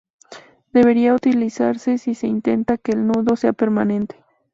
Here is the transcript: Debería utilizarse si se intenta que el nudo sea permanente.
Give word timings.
Debería 0.73 1.13
utilizarse 1.13 1.99
si 1.99 2.15
se 2.15 2.25
intenta 2.25 2.79
que 2.79 2.93
el 2.93 3.05
nudo 3.05 3.35
sea 3.35 3.53
permanente. 3.53 4.15